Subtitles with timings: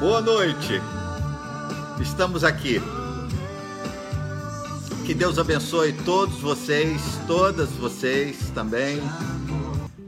[0.00, 0.80] Boa noite.
[2.00, 2.80] Estamos aqui.
[5.04, 9.02] Que Deus abençoe todos vocês, todas vocês também.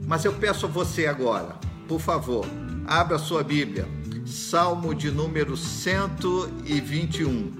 [0.06, 2.46] Mas eu peço a você agora, por favor,
[2.86, 3.86] abra sua Bíblia.
[4.24, 7.52] Salmo de número 121.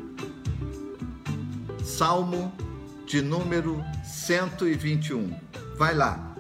[1.85, 2.51] Salmo
[3.07, 5.39] de número 121.
[5.77, 6.35] Vai lá.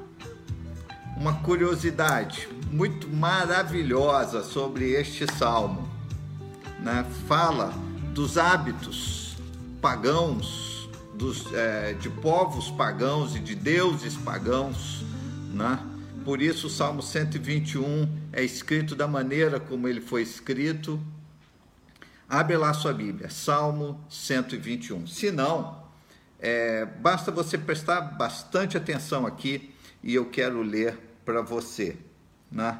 [1.18, 5.88] Uma curiosidade muito maravilhosa sobre este salmo.
[6.80, 7.06] Né?
[7.28, 7.72] Fala
[8.14, 9.36] dos hábitos
[9.80, 15.04] pagãos, dos, é, de povos pagãos e de deuses pagãos.
[15.52, 15.78] Né?
[16.24, 20.98] Por isso, o Salmo 121 é escrito da maneira como ele foi escrito.
[22.28, 25.06] Abre lá sua Bíblia, Salmo 121.
[25.06, 25.82] Se não,
[26.38, 31.98] é, basta você prestar bastante atenção aqui e eu quero ler para você.
[32.52, 32.78] Né?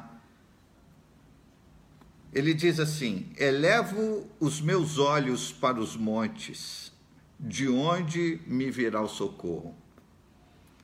[2.31, 6.91] Ele diz assim: Elevo os meus olhos para os montes,
[7.39, 9.75] de onde me virá o socorro?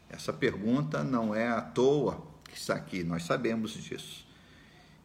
[0.10, 4.28] Essa pergunta não é à toa que está aqui, nós sabemos disso.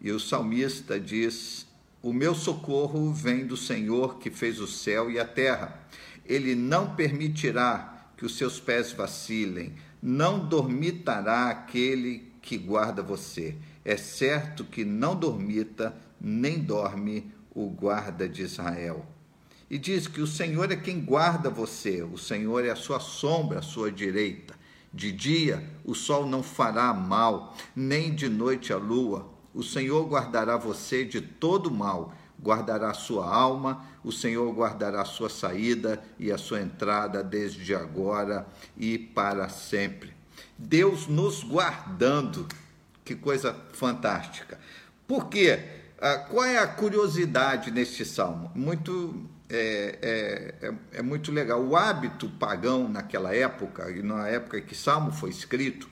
[0.00, 1.66] E o salmista diz:
[2.02, 5.78] O meu socorro vem do Senhor que fez o céu e a terra.
[6.24, 13.56] Ele não permitirá que os seus pés vacilem, não dormitará aquele que guarda você.
[13.84, 19.04] É certo que não dormita, nem dorme o guarda de Israel.
[19.68, 23.58] E diz que o Senhor é quem guarda você, o Senhor é a sua sombra,
[23.58, 24.54] a sua direita.
[24.92, 29.28] De dia o sol não fará mal, nem de noite a lua.
[29.52, 35.06] O Senhor guardará você de todo mal, guardará a sua alma, o Senhor guardará a
[35.06, 40.12] sua saída e a sua entrada desde agora e para sempre.
[40.56, 42.46] Deus nos guardando
[43.04, 44.58] que coisa fantástica.
[45.06, 45.60] Por quê?
[46.00, 48.50] Ah, qual é a curiosidade neste salmo?
[48.54, 51.62] Muito é, é, é, é, muito legal.
[51.62, 55.88] O hábito pagão naquela época, e na época que Salmo foi escrito,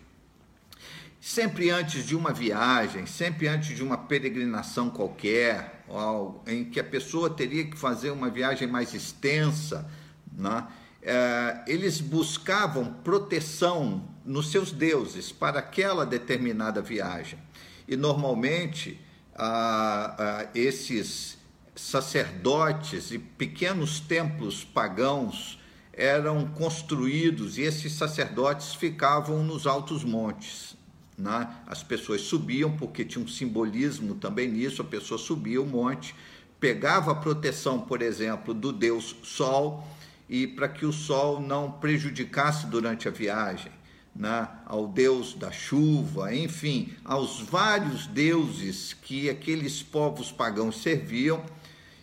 [1.20, 5.84] sempre antes de uma viagem, sempre antes de uma peregrinação qualquer,
[6.46, 9.88] em que a pessoa teria que fazer uma viagem mais extensa,
[10.32, 10.66] né?
[11.02, 17.38] É, eles buscavam proteção nos seus deuses para aquela determinada viagem.
[17.88, 19.00] E normalmente
[20.54, 21.38] esses
[21.74, 25.58] sacerdotes e pequenos templos pagãos
[25.92, 30.76] eram construídos e esses sacerdotes ficavam nos altos montes.
[31.16, 31.48] Né?
[31.66, 36.14] As pessoas subiam, porque tinha um simbolismo também nisso, a pessoa subia o monte,
[36.58, 39.86] pegava a proteção, por exemplo, do deus Sol,
[40.32, 43.70] e para que o sol não prejudicasse durante a viagem,
[44.16, 44.48] né?
[44.64, 51.44] ao deus da chuva, enfim, aos vários deuses que aqueles povos pagãos serviam.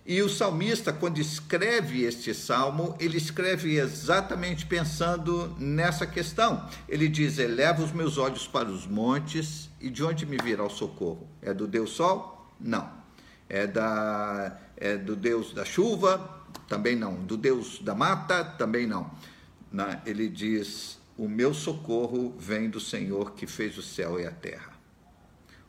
[0.06, 6.69] E o salmista, quando escreve este salmo, ele escreve exatamente pensando nessa questão.
[6.88, 10.69] Ele diz: Eleva os meus olhos para os montes, e de onde me virá o
[10.69, 11.28] socorro?
[11.41, 12.47] É do Deus Sol?
[12.59, 12.91] Não.
[13.50, 16.39] É, da, é do Deus da chuva?
[16.69, 17.16] Também não.
[17.16, 19.12] Do Deus da mata, também não.
[19.72, 24.31] Na, ele diz: O meu socorro vem do Senhor que fez o céu e a
[24.31, 24.72] terra.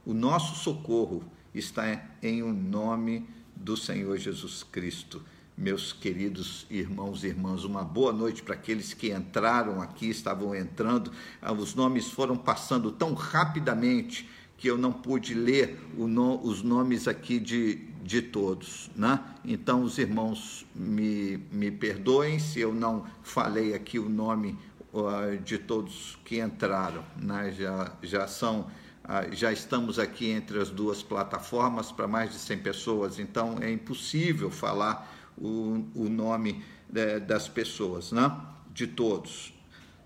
[0.05, 1.25] O nosso socorro
[1.55, 5.23] está em o um nome do Senhor Jesus Cristo.
[5.57, 11.13] Meus queridos irmãos e irmãs, uma boa noite para aqueles que entraram aqui, estavam entrando.
[11.43, 17.07] Ah, os nomes foram passando tão rapidamente que eu não pude ler no, os nomes
[17.07, 18.91] aqui de, de todos.
[18.97, 19.21] Né?
[19.45, 24.59] Então, os irmãos me, me perdoem se eu não falei aqui o nome
[24.93, 27.05] uh, de todos que entraram.
[27.17, 27.53] Né?
[27.53, 28.67] Já, já são.
[29.05, 33.71] Uh, já estamos aqui entre as duas plataformas para mais de 100 pessoas, então é
[33.71, 38.31] impossível falar o, o nome uh, das pessoas, né?
[38.73, 39.53] de todos.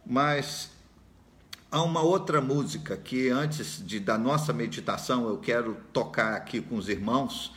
[0.07, 0.71] Mas
[1.71, 6.77] há uma outra música que antes de, da nossa meditação eu quero tocar aqui com
[6.77, 7.53] os irmãos,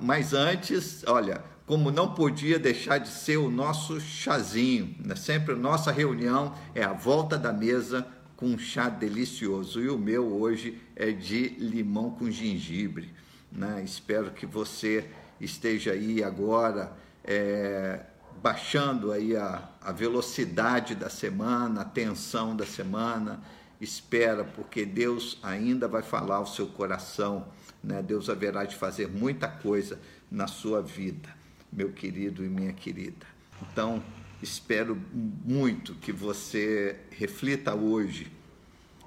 [0.00, 5.14] mas antes, olha, como não podia deixar de ser o nosso chazinho, né?
[5.14, 8.06] sempre a nossa reunião é a volta da mesa
[8.36, 9.80] com um chá delicioso.
[9.80, 13.12] E o meu hoje é de limão com gengibre.
[13.52, 13.82] Né?
[13.84, 15.10] Espero que você
[15.40, 16.92] esteja aí agora
[17.22, 18.00] é,
[18.42, 23.42] baixando aí a, a velocidade da semana, a tensão da semana.
[23.80, 27.46] Espera, porque Deus ainda vai falar ao seu coração
[27.82, 28.02] né?
[28.02, 29.98] Deus haverá de fazer muita coisa
[30.30, 31.28] na sua vida,
[31.72, 33.26] meu querido e minha querida.
[33.62, 34.02] Então,
[34.42, 38.30] espero muito que você reflita hoje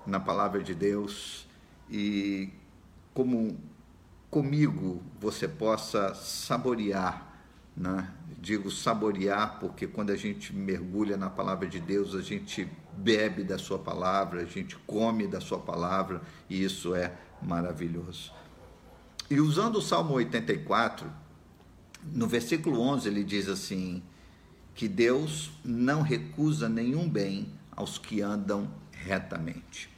[0.05, 1.47] na palavra de Deus
[1.89, 2.49] e
[3.13, 3.57] como
[4.29, 7.27] comigo você possa saborear,
[7.75, 8.09] né?
[8.41, 13.57] digo saborear porque quando a gente mergulha na palavra de Deus, a gente bebe da
[13.57, 18.33] sua palavra, a gente come da sua palavra e isso é maravilhoso.
[19.31, 21.09] E usando o Salmo 84,
[22.13, 24.03] no versículo 11 ele diz assim:
[24.75, 29.89] que Deus não recusa nenhum bem aos que andam retamente.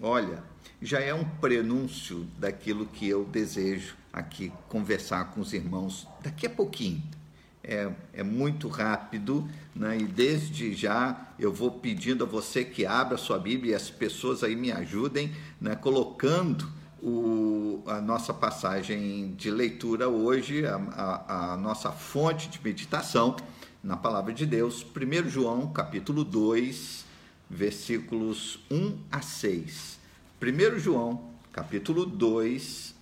[0.00, 0.42] Olha,
[0.80, 6.50] já é um prenúncio daquilo que eu desejo aqui conversar com os irmãos daqui a
[6.50, 7.00] pouquinho.
[7.62, 9.96] É, é muito rápido, né?
[9.96, 14.42] e desde já eu vou pedindo a você que abra sua Bíblia e as pessoas
[14.42, 15.76] aí me ajudem, né?
[15.76, 23.36] colocando o, a nossa passagem de leitura hoje, a, a, a nossa fonte de meditação
[23.82, 27.04] na palavra de Deus, 1 João capítulo 2,
[27.50, 29.98] versículos 1 a 6.
[30.40, 32.94] 1 João capítulo 2,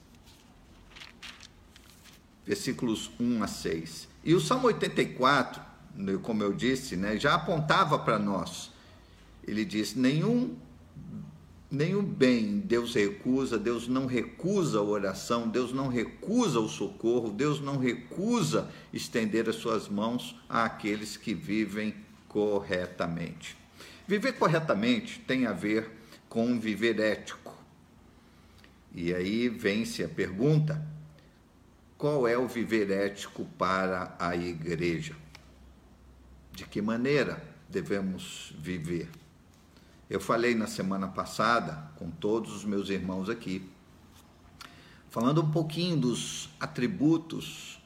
[2.47, 4.09] versículos 1 a 6.
[4.25, 5.63] E o Salmo 84,
[5.95, 8.71] né, como eu disse, né, já apontava para nós.
[9.47, 10.57] Ele diz: nenhum
[11.71, 17.61] nenhum bem Deus recusa, Deus não recusa a oração, Deus não recusa o socorro, Deus
[17.61, 21.95] não recusa estender as suas mãos àqueles que vivem
[22.29, 23.57] corretamente.
[24.07, 25.91] Viver corretamente tem a ver
[26.29, 27.57] com viver ético.
[28.93, 30.85] E aí vem-se a pergunta:
[31.97, 35.15] qual é o viver ético para a igreja?
[36.53, 39.20] De que maneira devemos viver?
[40.11, 43.63] Eu falei na semana passada com todos os meus irmãos aqui,
[45.09, 47.81] falando um pouquinho dos atributos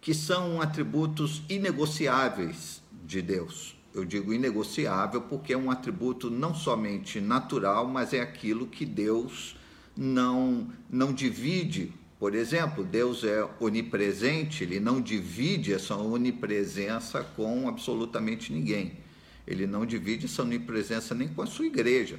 [0.00, 3.74] que são atributos inegociáveis de Deus.
[3.92, 9.56] Eu digo inegociável porque é um atributo não somente natural, mas é aquilo que Deus
[9.96, 11.92] não não divide.
[12.16, 19.09] Por exemplo, Deus é onipresente, ele não divide essa onipresença com absolutamente ninguém.
[19.46, 22.18] Ele não divide essa onipresença nem com a sua igreja.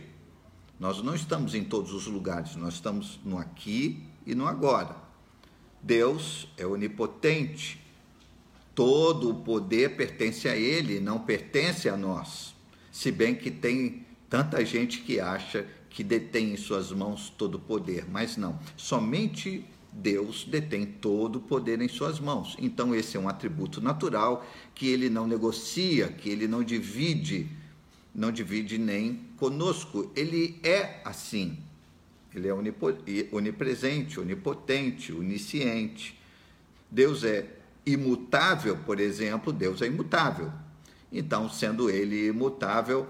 [0.79, 4.95] Nós não estamos em todos os lugares, nós estamos no aqui e no agora.
[5.81, 7.79] Deus é onipotente.
[8.73, 12.55] Todo o poder pertence a Ele, não pertence a nós.
[12.91, 17.59] Se bem que tem tanta gente que acha que detém em suas mãos todo o
[17.59, 18.57] poder, mas não.
[18.77, 22.55] Somente Deus detém todo o poder em suas mãos.
[22.59, 27.49] Então, esse é um atributo natural que ele não negocia, que ele não divide,
[28.15, 30.11] não divide nem conosco.
[30.15, 31.57] Ele é assim.
[32.33, 32.53] Ele é
[33.33, 36.17] onipresente, onipotente, onisciente.
[36.89, 40.51] Deus é imutável, por exemplo, Deus é imutável.
[41.11, 43.07] Então, sendo ele imutável,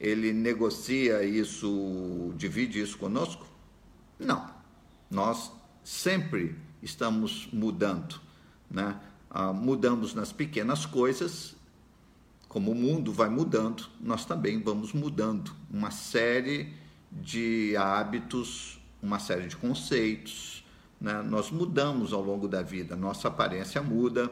[0.00, 3.46] ele negocia isso, divide isso conosco?
[4.18, 4.50] Não.
[5.08, 5.52] Nós
[5.84, 8.20] sempre estamos mudando,
[8.70, 8.98] né?
[9.30, 11.54] Ah, mudamos nas pequenas coisas,
[12.48, 16.72] como o mundo vai mudando, nós também vamos mudando uma série
[17.10, 20.64] de hábitos, uma série de conceitos,
[21.00, 21.20] né?
[21.22, 24.30] Nós mudamos ao longo da vida, nossa aparência muda,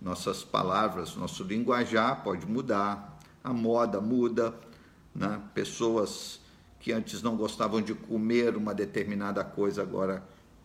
[0.00, 4.54] nossas palavras, nosso linguajar pode mudar, a moda muda,
[5.14, 5.40] né?
[5.52, 6.40] Pessoas
[6.80, 10.22] que antes não gostavam de comer uma determinada coisa agora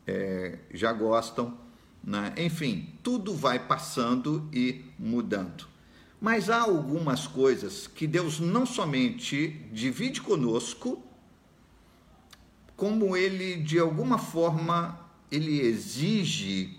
[0.08, 1.58] é, já gostam.
[2.04, 2.34] Né?
[2.38, 5.68] Enfim, tudo vai passando e mudando.
[6.20, 11.04] Mas há algumas coisas que Deus não somente divide conosco,
[12.76, 15.00] como ele de alguma forma
[15.32, 16.78] ele exige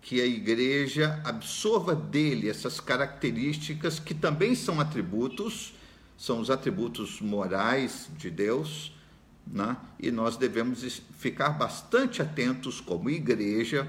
[0.00, 5.74] que a igreja absorva dele essas características que também são atributos,
[6.16, 8.92] são os atributos morais de Deus,
[9.46, 9.76] né?
[9.98, 13.88] e nós devemos ficar bastante atentos, como igreja,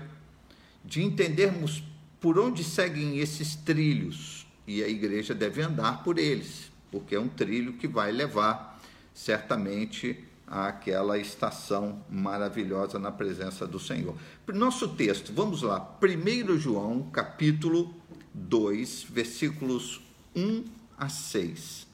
[0.84, 1.84] de entendermos
[2.20, 7.28] por onde seguem esses trilhos, e a igreja deve andar por eles, porque é um
[7.28, 8.80] trilho que vai levar
[9.14, 14.16] certamente àquela estação maravilhosa na presença do Senhor.
[14.48, 17.96] Nosso texto, vamos lá, 1 João, capítulo
[18.34, 20.02] 2, versículos
[20.36, 20.64] 1
[20.98, 21.88] a 6.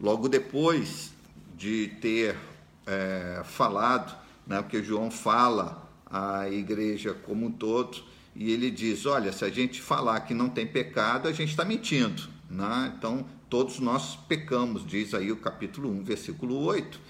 [0.00, 1.12] Logo depois
[1.56, 2.36] de ter
[2.90, 4.16] é, falado,
[4.46, 8.02] né, porque João fala à igreja como um todo,
[8.34, 11.64] e ele diz: olha, se a gente falar que não tem pecado, a gente está
[11.64, 12.22] mentindo.
[12.50, 12.92] Né?
[12.96, 17.00] Então, todos nós pecamos, diz aí o capítulo 1, versículo 8.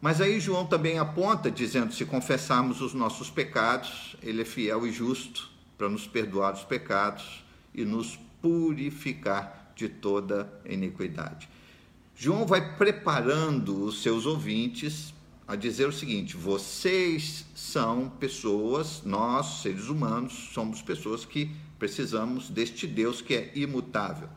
[0.00, 4.92] Mas aí João também aponta, dizendo: se confessarmos os nossos pecados, ele é fiel e
[4.92, 11.48] justo para nos perdoar os pecados e nos purificar de toda iniquidade.
[12.22, 15.14] João vai preparando os seus ouvintes,
[15.48, 22.86] a dizer o seguinte: vocês são pessoas, nós, seres humanos, somos pessoas que precisamos deste
[22.86, 24.28] Deus que é imutável.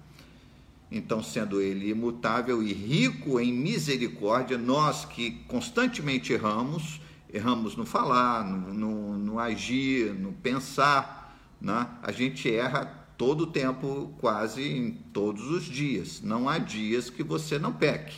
[0.89, 7.01] Então, sendo ele imutável e rico em misericórdia, nós que constantemente erramos,
[7.33, 11.85] erramos no falar, no, no, no agir, no pensar, né?
[12.01, 16.21] a gente erra todo o tempo, quase em todos os dias.
[16.21, 18.17] Não há dias que você não peque.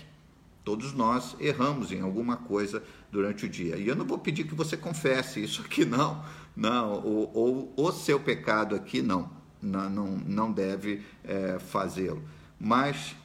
[0.64, 2.82] Todos nós erramos em alguma coisa
[3.12, 3.78] durante o dia.
[3.78, 6.26] E eu não vou pedir que você confesse isso aqui, não.
[6.56, 9.30] Não, ou, ou o seu pecado aqui, não.
[9.62, 12.24] Não, não, não deve é, fazê-lo.
[12.60, 13.16] Mas,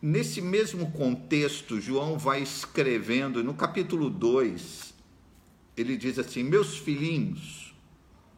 [0.00, 4.94] nesse mesmo contexto, João vai escrevendo, no capítulo 2,
[5.76, 7.74] ele diz assim: Meus filhinhos,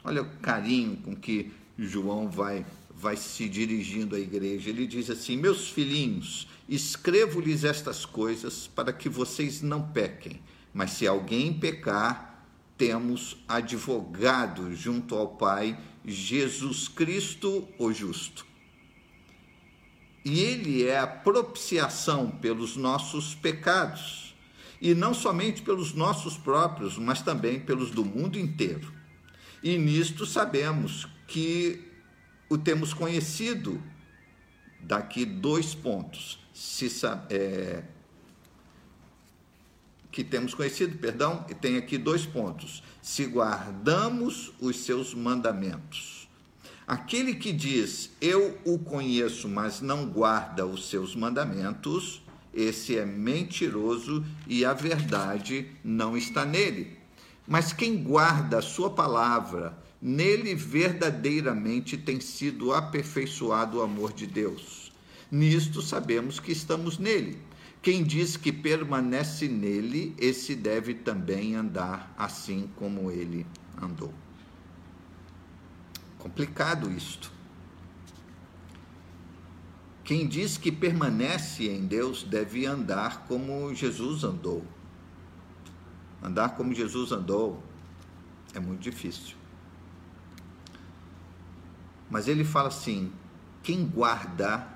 [0.02, 4.68] olha o carinho com que João vai, vai se dirigindo à igreja.
[4.70, 10.38] Ele diz assim: Meus filhinhos, Escrevo-lhes estas coisas para que vocês não pequem.
[10.75, 18.47] Mas se alguém pecar, temos advogado junto ao Pai, Jesus Cristo, o justo.
[20.23, 24.37] E ele é a propiciação pelos nossos pecados,
[24.80, 28.92] e não somente pelos nossos próprios, mas também pelos do mundo inteiro.
[29.62, 31.85] E nisto sabemos que
[32.50, 33.80] o temos conhecido.
[34.80, 36.88] Daqui dois pontos se
[37.30, 37.85] é,
[40.11, 42.82] que temos conhecido, perdão, e tem aqui dois pontos.
[43.00, 46.28] Se guardamos os seus mandamentos.
[46.85, 54.25] Aquele que diz, eu o conheço, mas não guarda os seus mandamentos, esse é mentiroso
[54.47, 56.99] e a verdade não está nele.
[57.47, 64.93] Mas quem guarda a sua palavra, nele verdadeiramente tem sido aperfeiçoado o amor de Deus.
[65.31, 67.38] Nisto sabemos que estamos nele.
[67.83, 73.47] Quem diz que permanece nele, esse deve também andar assim como ele
[73.81, 74.12] andou.
[76.19, 77.33] Complicado isto.
[80.02, 84.64] Quem diz que permanece em Deus deve andar como Jesus andou.
[86.23, 87.62] Andar como Jesus andou
[88.55, 89.38] é muito difícil.
[92.11, 93.12] Mas ele fala assim:
[93.62, 94.67] quem guarda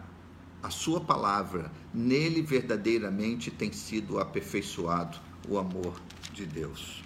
[0.62, 6.00] a sua palavra, nele verdadeiramente tem sido aperfeiçoado o amor
[6.32, 7.02] de Deus.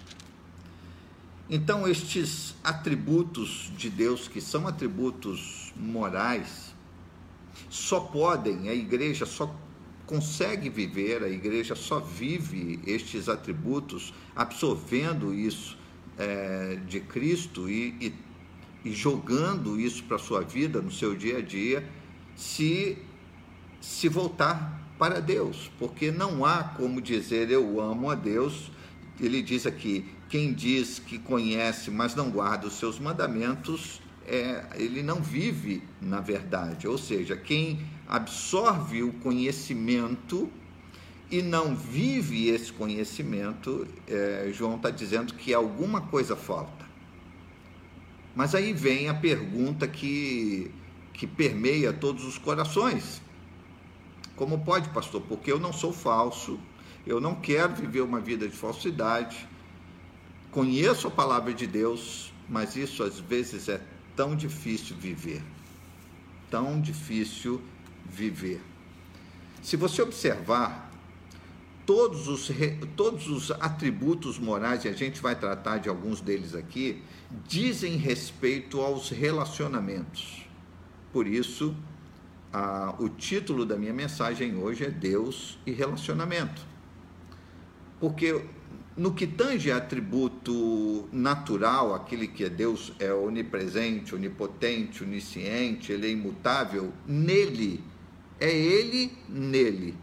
[1.49, 6.75] Então, estes atributos de Deus, que são atributos morais,
[7.69, 9.53] só podem, a igreja só
[10.05, 15.77] consegue viver, a igreja só vive estes atributos, absorvendo isso
[16.17, 18.13] é, de Cristo e, e,
[18.83, 21.87] e jogando isso para a sua vida, no seu dia a dia,
[22.35, 22.97] se
[23.79, 28.71] se voltar para Deus, porque não há como dizer eu amo a Deus.
[29.19, 35.01] Ele diz aqui: quem diz que conhece, mas não guarda os seus mandamentos, é, ele
[35.01, 36.87] não vive na verdade.
[36.87, 40.49] Ou seja, quem absorve o conhecimento
[41.29, 46.86] e não vive esse conhecimento, é, João está dizendo que alguma coisa falta.
[48.37, 50.71] Mas aí vem a pergunta que,
[51.11, 53.21] que permeia todos os corações
[54.37, 55.19] como pode, pastor?
[55.21, 56.59] Porque eu não sou falso,
[57.07, 59.49] eu não quero viver uma vida de falsidade,
[60.51, 63.81] conheço a palavra de Deus, mas isso às vezes é
[64.15, 65.41] tão difícil viver.
[66.51, 67.59] Tão difícil
[68.05, 68.61] viver.
[69.63, 70.86] Se você observar,
[71.87, 72.51] todos os,
[72.97, 77.01] todos os atributos morais, e a gente vai tratar de alguns deles aqui,
[77.47, 80.45] dizem respeito aos relacionamentos.
[81.13, 81.73] Por isso,
[82.51, 86.61] a, o título da minha mensagem hoje é Deus e relacionamento.
[88.01, 88.43] Porque
[88.97, 96.11] no que tange atributo natural, aquele que é Deus é onipresente, onipotente, onisciente, ele é
[96.11, 97.81] imutável, nele,
[98.41, 99.95] é ele nele.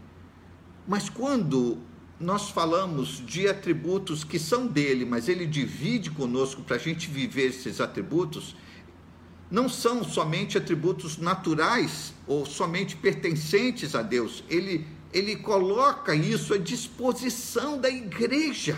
[0.87, 1.79] Mas quando
[2.19, 7.47] nós falamos de atributos que são dele, mas ele divide conosco para a gente viver
[7.47, 8.55] esses atributos,
[9.49, 14.43] não são somente atributos naturais ou somente pertencentes a Deus.
[14.49, 18.77] Ele, ele coloca isso à disposição da igreja,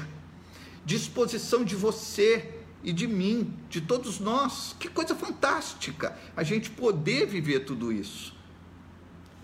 [0.86, 4.76] disposição de você e de mim, de todos nós.
[4.80, 8.36] Que coisa fantástica a gente poder viver tudo isso.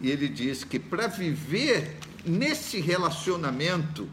[0.02, 4.08] E ele diz que para viver nesse relacionamento,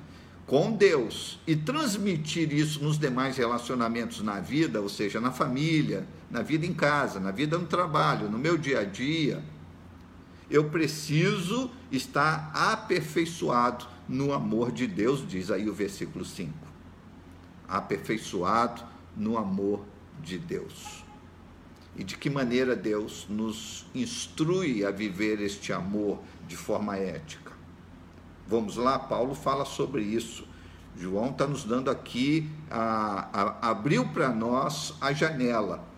[0.46, 6.42] com Deus e transmitir isso nos demais relacionamentos na vida, ou seja, na família, na
[6.42, 9.44] vida em casa, na vida no trabalho, no meu dia a dia,
[10.50, 16.52] eu preciso estar aperfeiçoado no amor de Deus, diz aí o versículo 5.
[17.68, 18.82] Aperfeiçoado
[19.16, 19.84] no amor
[20.20, 21.04] de Deus.
[21.96, 27.50] E de que maneira Deus nos instrui a viver este amor de forma ética?
[28.50, 30.45] Vamos lá, Paulo fala sobre isso.
[30.99, 35.88] João está nos dando aqui, a, a, abriu para nós a janela.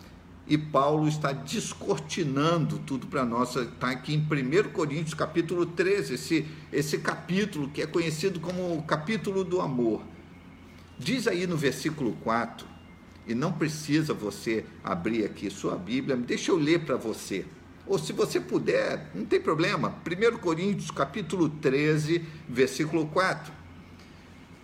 [0.47, 3.57] E Paulo está descortinando tudo para nós.
[3.57, 8.83] Está aqui em 1 Coríntios, capítulo 13, esse, esse capítulo que é conhecido como o
[8.83, 10.03] capítulo do amor.
[10.99, 12.67] Diz aí no versículo 4,
[13.27, 17.47] e não precisa você abrir aqui sua Bíblia, deixa eu ler para você.
[17.87, 19.95] Ou se você puder, não tem problema.
[20.07, 23.53] 1 Coríntios, capítulo 13, versículo 4.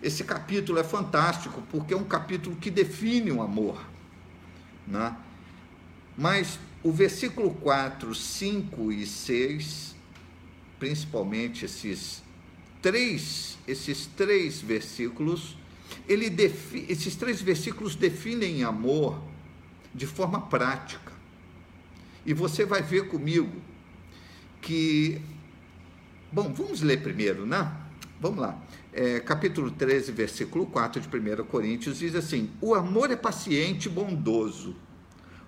[0.01, 3.81] Esse capítulo é fantástico porque é um capítulo que define o amor.
[4.87, 5.15] Né?
[6.17, 9.95] Mas o versículo 4, 5 e 6,
[10.79, 12.23] principalmente esses
[12.81, 15.57] três, esses três versículos,
[16.07, 16.33] ele
[16.87, 19.21] esses três versículos definem amor
[19.93, 21.08] de forma prática.
[22.29, 23.59] E você vai ver comigo
[24.61, 25.19] que.
[26.31, 27.75] Bom, vamos ler primeiro, né?
[28.21, 28.61] Vamos lá
[28.93, 33.89] é, capítulo 13, versículo 4 de 1 Coríntios, diz assim: O amor é paciente e
[33.89, 34.75] bondoso.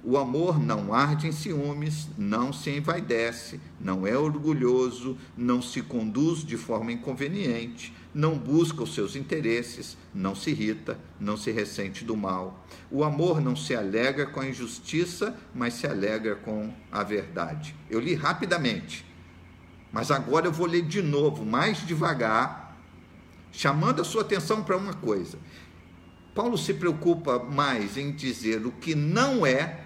[0.03, 6.43] O amor não arde em ciúmes, não se envaidece, não é orgulhoso, não se conduz
[6.43, 12.17] de forma inconveniente, não busca os seus interesses, não se irrita, não se ressente do
[12.17, 12.65] mal.
[12.89, 17.75] O amor não se alegra com a injustiça, mas se alegra com a verdade.
[17.87, 19.05] Eu li rapidamente,
[19.91, 22.75] mas agora eu vou ler de novo, mais devagar,
[23.51, 25.37] chamando a sua atenção para uma coisa.
[26.33, 29.80] Paulo se preocupa mais em dizer o que não é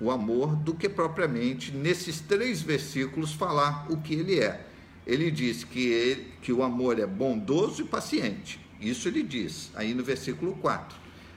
[0.00, 4.66] o amor do que propriamente nesses três versículos falar o que ele é.
[5.06, 8.60] Ele diz que, ele, que o amor é bondoso e paciente.
[8.80, 10.96] Isso ele diz aí no versículo 4.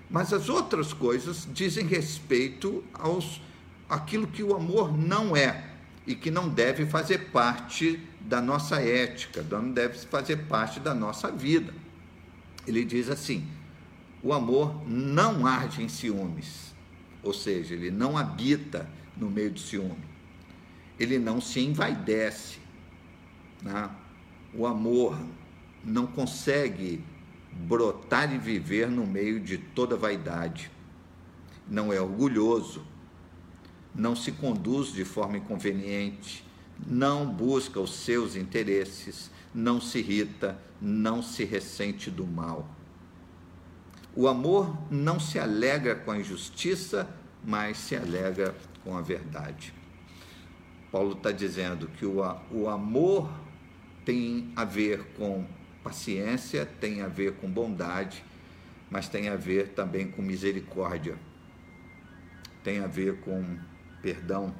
[0.10, 3.42] Mas as outras coisas dizem respeito aos
[3.90, 5.72] aquilo que o amor não é
[6.06, 11.32] e que não deve fazer parte da nossa ética, não deve fazer parte da nossa
[11.32, 11.74] vida.
[12.68, 13.48] Ele diz assim:
[14.22, 16.71] o amor não arde em ciúmes,
[17.24, 20.04] ou seja, ele não habita no meio do ciúme,
[21.00, 22.60] ele não se envaidece.
[23.62, 23.90] Né?
[24.54, 25.18] O amor
[25.84, 27.04] não consegue
[27.52, 30.72] brotar e viver no meio de toda vaidade,
[31.68, 32.84] não é orgulhoso,
[33.94, 36.46] não se conduz de forma inconveniente,
[36.88, 42.68] não busca os seus interesses, não se irrita, não se ressente do mal.
[44.16, 47.08] O amor não se alegra com a injustiça,
[47.46, 49.74] mas se alegra com a verdade.
[50.92, 52.18] Paulo está dizendo que o,
[52.52, 53.32] o amor
[54.04, 55.46] tem a ver com
[55.84, 58.24] paciência, tem a ver com bondade,
[58.90, 61.18] mas tem a ver também com misericórdia,
[62.64, 63.58] tem a ver com
[64.02, 64.54] perdão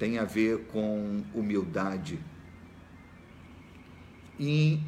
[0.00, 2.18] tem a ver com humildade.
[4.38, 4.82] Em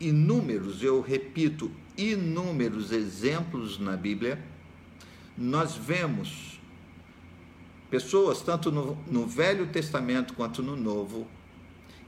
[0.00, 4.42] inúmeros, eu repito, inúmeros exemplos na Bíblia,
[5.36, 6.60] nós vemos
[7.90, 11.26] pessoas, tanto no, no Velho Testamento quanto no Novo,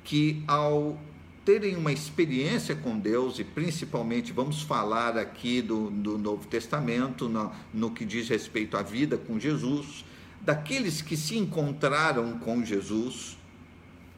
[0.03, 0.99] que ao
[1.45, 7.53] terem uma experiência com Deus, e principalmente vamos falar aqui do, do Novo Testamento, no,
[7.73, 10.05] no que diz respeito à vida com Jesus,
[10.41, 13.39] daqueles que se encontraram com Jesus,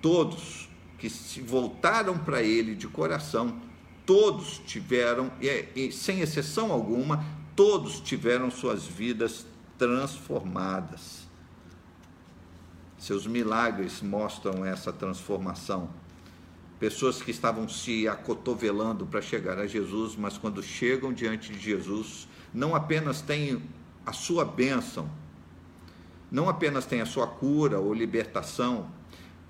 [0.01, 3.61] todos que se voltaram para ele de coração,
[4.09, 7.23] todos tiveram, e, sem exceção alguma,
[7.55, 9.45] todos tiveram suas vidas
[9.77, 11.29] transformadas.
[12.97, 15.91] Seus milagres mostram essa transformação.
[16.81, 22.27] Pessoas que estavam se acotovelando para chegar a Jesus, mas quando chegam diante de Jesus,
[22.55, 23.63] não apenas têm
[24.07, 25.07] a sua bênção,
[26.31, 28.91] não apenas tem a sua cura ou libertação,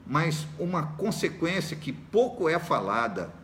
[0.05, 3.38] mas uma consequência que pouco é falada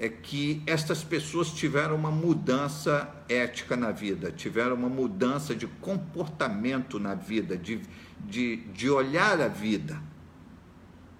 [0.00, 6.98] é que estas pessoas tiveram uma mudança ética na vida, tiveram uma mudança de comportamento
[6.98, 7.82] na vida, de,
[8.18, 10.00] de, de olhar a vida.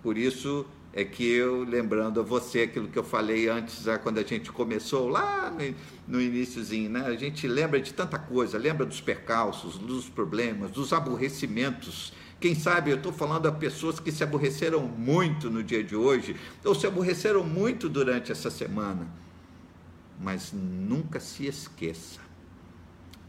[0.03, 0.65] Por isso,
[0.95, 4.51] é que eu, lembrando a você aquilo que eu falei antes, né, quando a gente
[4.51, 7.05] começou lá no, no iníciozinho, né?
[7.05, 12.15] a gente lembra de tanta coisa, lembra dos percalços, dos problemas, dos aborrecimentos.
[12.41, 16.35] Quem sabe eu estou falando a pessoas que se aborreceram muito no dia de hoje,
[16.65, 19.07] ou se aborreceram muito durante essa semana.
[20.19, 22.21] Mas nunca se esqueça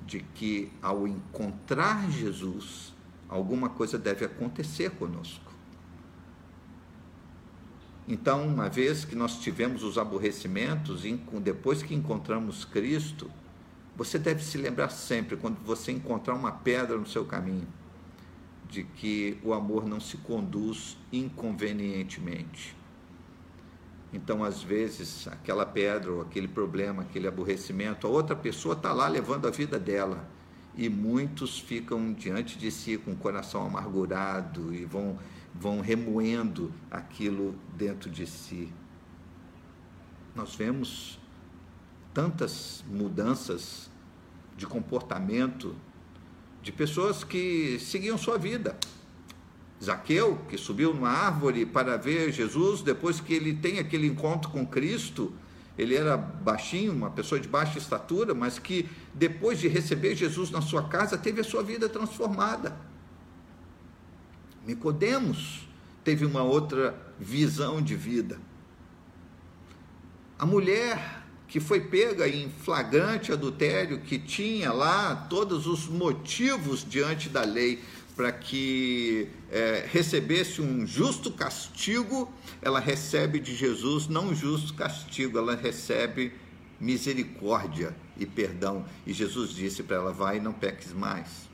[0.05, 2.93] de que ao encontrar Jesus,
[3.27, 5.51] alguma coisa deve acontecer conosco
[8.07, 11.03] Então, uma vez que nós tivemos os aborrecimentos,
[11.41, 13.29] depois que encontramos Cristo,
[13.95, 17.67] você deve se lembrar sempre, quando você encontrar uma pedra no seu caminho,
[18.71, 22.73] de que o amor não se conduz inconvenientemente.
[24.13, 29.09] Então, às vezes, aquela pedra, ou aquele problema, aquele aborrecimento, a outra pessoa está lá
[29.09, 30.25] levando a vida dela.
[30.75, 35.19] E muitos ficam diante de si com o coração amargurado e vão,
[35.53, 38.71] vão remoendo aquilo dentro de si.
[40.33, 41.19] Nós vemos
[42.13, 43.91] tantas mudanças
[44.55, 45.75] de comportamento
[46.61, 48.77] de pessoas que seguiam sua vida.
[49.83, 54.65] Zaqueu, que subiu numa árvore para ver Jesus, depois que ele tem aquele encontro com
[54.65, 55.33] Cristo,
[55.77, 60.61] ele era baixinho, uma pessoa de baixa estatura, mas que depois de receber Jesus na
[60.61, 62.77] sua casa, teve a sua vida transformada.
[64.67, 65.67] Nicodemos
[66.03, 68.39] teve uma outra visão de vida.
[70.37, 71.20] A mulher
[71.51, 77.83] que foi pega em flagrante adultério, que tinha lá todos os motivos diante da lei
[78.15, 85.53] para que é, recebesse um justo castigo, ela recebe de Jesus não justo castigo, ela
[85.53, 86.31] recebe
[86.79, 88.85] misericórdia e perdão.
[89.05, 91.49] E Jesus disse para ela: Vai não peques mais.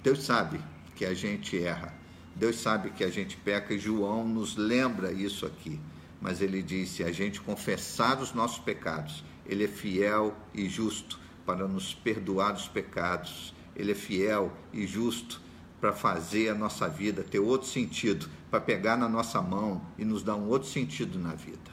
[0.00, 0.60] Deus sabe
[0.94, 1.92] que a gente erra,
[2.36, 5.80] Deus sabe que a gente peca, e João nos lembra isso aqui
[6.22, 11.18] mas ele disse: se a gente confessar os nossos pecados, ele é fiel e justo
[11.44, 13.52] para nos perdoar os pecados.
[13.74, 15.42] Ele é fiel e justo
[15.80, 20.22] para fazer a nossa vida ter outro sentido, para pegar na nossa mão e nos
[20.22, 21.72] dar um outro sentido na vida.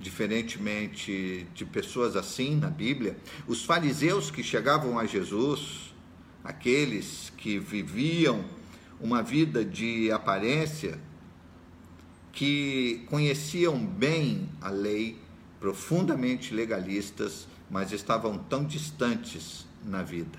[0.00, 5.92] Diferentemente de pessoas assim na Bíblia, os fariseus que chegavam a Jesus,
[6.42, 8.44] aqueles que viviam
[9.00, 10.98] uma vida de aparência,
[12.38, 15.20] que conheciam bem a lei,
[15.58, 20.38] profundamente legalistas, mas estavam tão distantes na vida.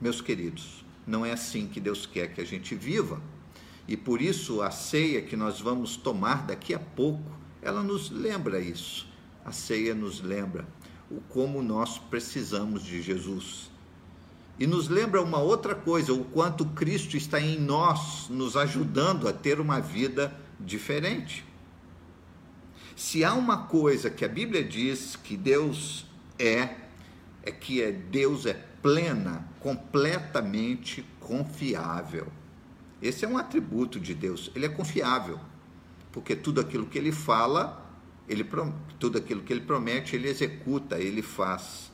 [0.00, 3.20] Meus queridos, não é assim que Deus quer que a gente viva.
[3.88, 7.28] E por isso a ceia que nós vamos tomar daqui a pouco,
[7.60, 9.08] ela nos lembra isso.
[9.44, 10.68] A ceia nos lembra
[11.10, 13.72] o como nós precisamos de Jesus.
[14.56, 19.32] E nos lembra uma outra coisa, o quanto Cristo está em nós, nos ajudando a
[19.32, 21.44] ter uma vida diferente.
[22.96, 26.06] Se há uma coisa que a Bíblia diz que Deus
[26.38, 26.74] é,
[27.42, 32.26] é que é, Deus é plena, completamente confiável.
[33.00, 35.38] Esse é um atributo de Deus, ele é confiável,
[36.10, 37.86] porque tudo aquilo que ele fala,
[38.28, 38.44] ele,
[38.98, 41.87] tudo aquilo que ele promete, ele executa, ele faz.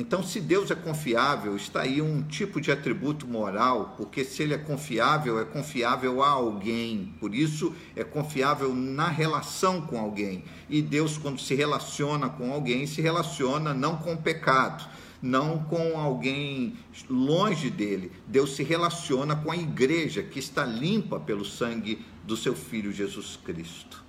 [0.00, 4.54] Então, se Deus é confiável, está aí um tipo de atributo moral, porque se ele
[4.54, 10.44] é confiável, é confiável a alguém, por isso é confiável na relação com alguém.
[10.70, 14.88] E Deus, quando se relaciona com alguém, se relaciona não com pecado,
[15.20, 16.76] não com alguém
[17.10, 18.12] longe dele.
[18.24, 23.36] Deus se relaciona com a igreja que está limpa pelo sangue do seu filho Jesus
[23.44, 24.04] Cristo.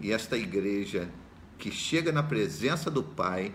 [0.00, 1.10] E esta igreja
[1.58, 3.52] que chega na presença do Pai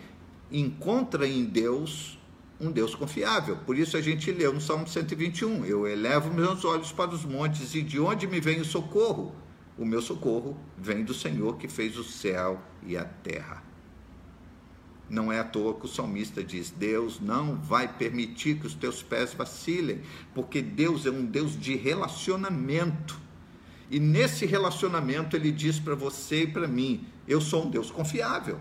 [0.51, 2.19] encontra em Deus
[2.59, 3.57] um Deus confiável.
[3.57, 7.73] Por isso a gente leu no Salmo 121: Eu elevo meus olhos para os montes
[7.73, 9.35] e de onde me vem o socorro?
[9.77, 13.63] O meu socorro vem do Senhor que fez o céu e a terra.
[15.09, 19.01] Não é à toa que o salmista diz: Deus não vai permitir que os teus
[19.01, 20.01] pés vacilem,
[20.33, 23.19] porque Deus é um Deus de relacionamento.
[23.89, 28.59] E nesse relacionamento ele diz para você e para mim: Eu sou um Deus confiável.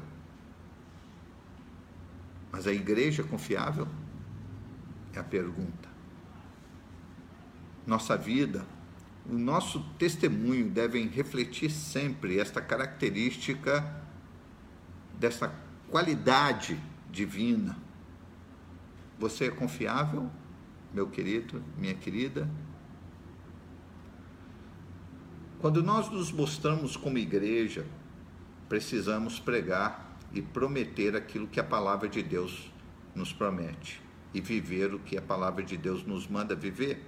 [2.51, 3.87] Mas a igreja é confiável?
[5.13, 5.89] É a pergunta.
[7.87, 8.67] Nossa vida,
[9.29, 14.03] o nosso testemunho devem refletir sempre esta característica
[15.19, 15.53] dessa
[15.89, 17.77] qualidade divina.
[19.19, 20.31] Você é confiável,
[20.95, 22.49] meu querido, minha querida?
[25.61, 27.87] Quando nós nos mostramos como igreja,
[28.69, 32.71] precisamos pregar e prometer aquilo que a palavra de Deus
[33.15, 34.01] nos promete
[34.33, 37.05] e viver o que a palavra de Deus nos manda viver.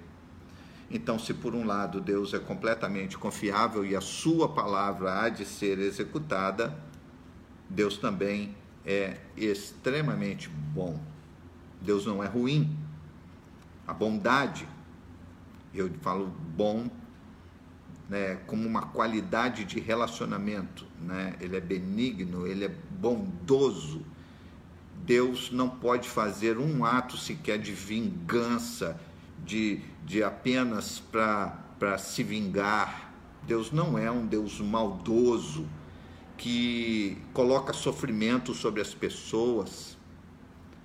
[0.91, 5.45] Então, se por um lado Deus é completamente confiável e a sua palavra há de
[5.45, 6.77] ser executada,
[7.69, 8.55] Deus também
[8.85, 11.01] é extremamente bom.
[11.81, 12.77] Deus não é ruim.
[13.87, 14.69] A bondade,
[15.73, 16.91] eu falo bom
[18.09, 20.87] né, como uma qualidade de relacionamento.
[21.01, 21.35] Né?
[21.41, 24.07] Ele é benigno, ele é bondoso.
[25.05, 28.99] Deus não pode fazer um ato sequer de vingança,
[29.45, 33.13] de, de apenas para se vingar.
[33.45, 35.67] Deus não é um Deus maldoso
[36.39, 39.99] que coloca sofrimento sobre as pessoas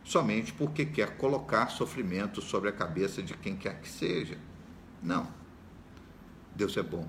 [0.03, 4.39] somente porque quer colocar sofrimento sobre a cabeça de quem quer que seja.
[5.03, 5.27] Não.
[6.55, 7.07] Deus é bom.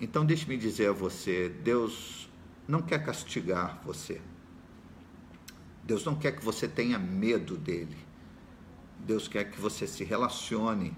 [0.00, 2.28] Então, deixe-me dizer a você: Deus
[2.66, 4.20] não quer castigar você.
[5.82, 7.96] Deus não quer que você tenha medo dele.
[9.00, 10.96] Deus quer que você se relacione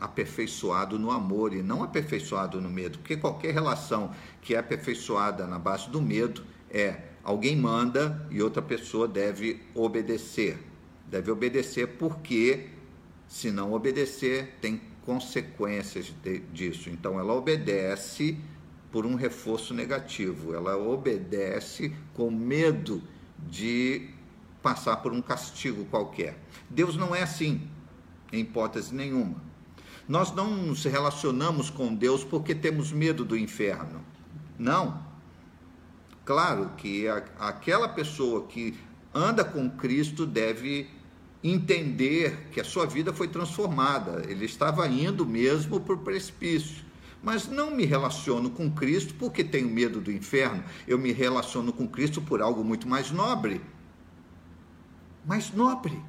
[0.00, 5.58] aperfeiçoado no amor e não aperfeiçoado no medo, porque qualquer relação que é aperfeiçoada na
[5.58, 10.58] base do medo é alguém manda e outra pessoa deve obedecer.
[11.06, 12.68] Deve obedecer porque,
[13.26, 16.90] se não obedecer, tem consequências de, disso.
[16.90, 18.38] Então, ela obedece
[18.92, 23.02] por um reforço negativo, ela obedece com medo
[23.38, 24.10] de
[24.62, 26.38] passar por um castigo qualquer.
[26.68, 27.66] Deus não é assim,
[28.30, 29.42] em hipótese nenhuma.
[30.06, 34.04] Nós não nos relacionamos com Deus porque temos medo do inferno.
[34.58, 35.02] Não.
[36.22, 38.78] Claro que a, aquela pessoa que
[39.14, 40.90] anda com Cristo deve
[41.42, 44.24] entender que a sua vida foi transformada.
[44.28, 46.86] Ele estava indo mesmo para o precipício.
[47.22, 50.62] Mas não me relaciono com Cristo porque tenho medo do inferno.
[50.86, 53.60] Eu me relaciono com Cristo por algo muito mais nobre.
[55.26, 56.00] Mais nobre.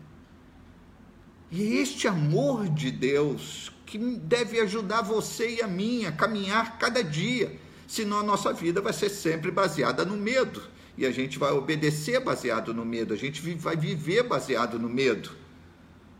[1.52, 6.78] E é este amor de Deus que deve ajudar você e a mim a caminhar
[6.78, 10.62] cada dia, senão a nossa vida vai ser sempre baseada no medo.
[11.00, 15.32] E a gente vai obedecer baseado no medo, a gente vai viver baseado no medo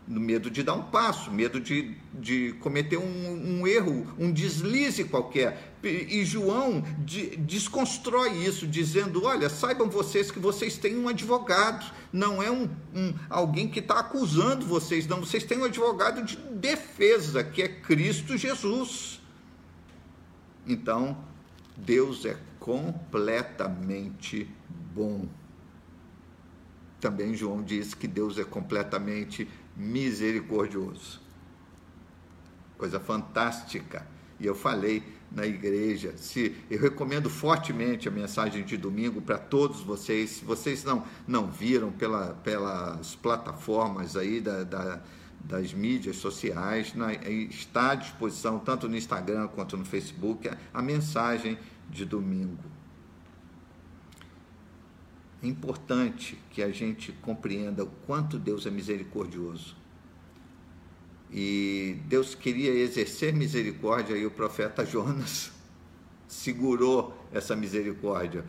[0.08, 5.04] no medo de dar um passo, medo de, de cometer um, um erro, um deslize
[5.04, 5.76] qualquer.
[5.84, 12.42] E João de, desconstrói isso, dizendo: olha, saibam vocês que vocês têm um advogado, não
[12.42, 17.44] é um, um alguém que está acusando vocês, não, vocês têm um advogado de defesa,
[17.44, 19.20] que é Cristo Jesus.
[20.66, 21.16] Então,
[21.76, 24.48] Deus é completamente
[24.94, 25.26] bom.
[27.00, 31.20] Também João diz que Deus é completamente misericordioso.
[32.76, 34.06] Coisa fantástica.
[34.38, 39.80] E eu falei na igreja, se eu recomendo fortemente a mensagem de domingo para todos
[39.80, 40.30] vocês.
[40.30, 45.00] Se vocês não, não viram pela, pelas plataformas aí da, da
[45.42, 50.82] das mídias sociais, na, está à disposição tanto no Instagram quanto no Facebook a, a
[50.82, 51.58] mensagem
[51.90, 52.62] de domingo.
[55.42, 59.74] É importante que a gente compreenda o quanto Deus é misericordioso.
[61.32, 65.52] E Deus queria exercer misericórdia e o profeta Jonas
[66.28, 68.44] segurou essa misericórdia,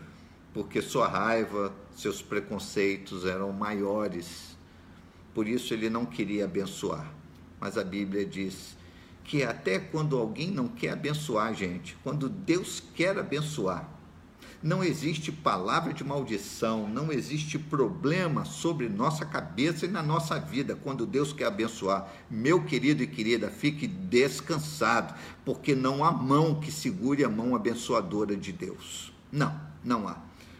[0.54, 4.58] porque sua raiva, seus preconceitos eram maiores.
[5.34, 7.14] Por isso ele não queria abençoar.
[7.60, 8.76] Mas a Bíblia diz
[9.32, 13.90] que até quando alguém não quer abençoar a gente, quando Deus quer abençoar,
[14.62, 20.76] não existe palavra de maldição, não existe problema sobre nossa cabeça e na nossa vida
[20.76, 22.12] quando Deus quer abençoar.
[22.30, 25.16] Meu querido e querida, fique descansado,
[25.46, 29.14] porque não há mão que segure a mão abençoadora de Deus.
[29.32, 30.18] Não, não há.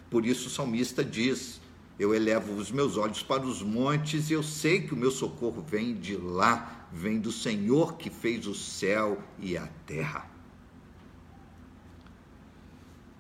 [0.10, 1.60] Por isso o salmista diz:
[2.00, 5.62] Eu elevo os meus olhos para os montes e eu sei que o meu socorro
[5.62, 10.30] vem de lá, vem do Senhor que fez o céu e a terra.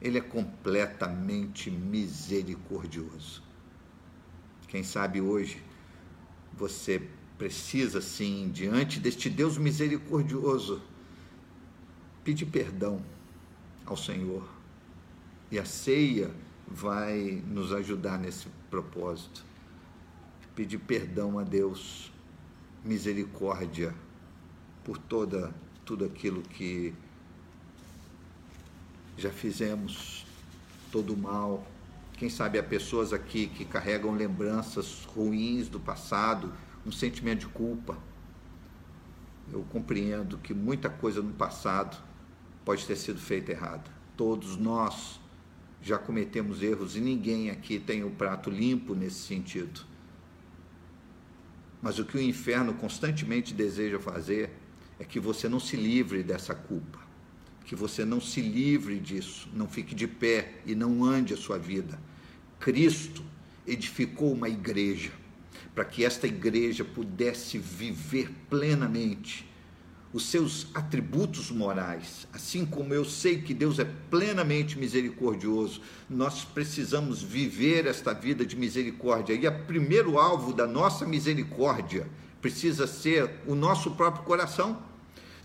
[0.02, 3.44] Ele é completamente misericordioso.
[4.68, 5.62] Quem sabe hoje
[6.54, 7.08] você
[7.38, 10.82] precisa, sim, diante deste Deus misericordioso,
[12.24, 13.02] pedir perdão
[13.86, 14.48] ao Senhor.
[15.52, 16.32] E a ceia
[16.68, 19.44] vai nos ajudar nesse propósito.
[20.56, 22.12] Pedir perdão a Deus,
[22.84, 23.94] misericórdia
[24.84, 25.54] por toda
[25.86, 26.94] tudo aquilo que
[29.18, 30.26] já fizemos
[30.92, 31.66] todo o mal.
[32.14, 36.54] Quem sabe há pessoas aqui que carregam lembranças ruins do passado,
[36.86, 37.98] um sentimento de culpa.
[39.52, 41.98] Eu compreendo que muita coisa no passado
[42.64, 43.84] pode ter sido feita errada.
[44.16, 45.21] Todos nós
[45.82, 49.82] já cometemos erros e ninguém aqui tem o prato limpo nesse sentido.
[51.82, 54.52] Mas o que o inferno constantemente deseja fazer
[55.00, 57.02] é que você não se livre dessa culpa
[57.72, 61.58] que você não se livre disso, não fique de pé e não ande a sua
[61.58, 61.98] vida.
[62.60, 63.24] Cristo
[63.65, 65.12] edificou uma igreja
[65.74, 69.50] para que esta igreja pudesse viver plenamente
[70.13, 77.21] os seus atributos morais, assim como eu sei que Deus é plenamente misericordioso, nós precisamos
[77.24, 79.34] viver esta vida de misericórdia.
[79.34, 82.10] E o primeiro alvo da nossa misericórdia
[82.41, 84.82] precisa ser o nosso próprio coração.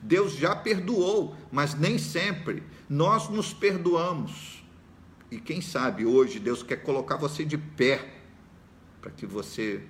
[0.03, 4.65] Deus já perdoou, mas nem sempre nós nos perdoamos.
[5.31, 8.15] E quem sabe hoje Deus quer colocar você de pé
[9.01, 9.83] para que você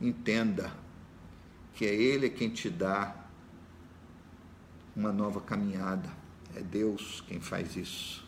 [0.00, 0.72] entenda
[1.74, 3.23] que é Ele quem te dá
[4.94, 6.08] uma nova caminhada.
[6.54, 8.24] É Deus quem faz isso.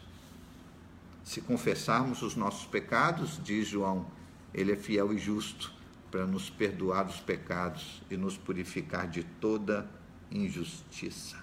[1.24, 4.06] Se confessarmos os nossos pecados, diz João,
[4.54, 5.72] Ele é fiel e justo
[6.10, 9.88] para nos perdoar os pecados e nos purificar de toda
[10.30, 11.36] injustiça.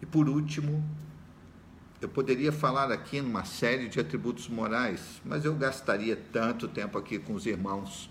[0.00, 0.84] E por último,
[2.00, 7.18] eu poderia falar aqui numa série de atributos morais, mas eu gastaria tanto tempo aqui
[7.18, 8.10] com os irmãos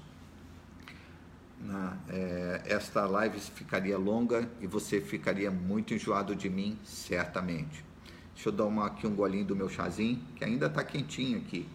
[1.63, 7.86] na, é, esta live ficaria longa e você ficaria muito enjoado de mim, certamente.
[8.34, 11.69] Deixa eu dar uma, aqui um golinho do meu chazinho, que ainda está quentinho aqui.